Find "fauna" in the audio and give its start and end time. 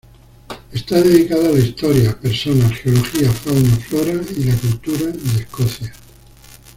3.31-3.75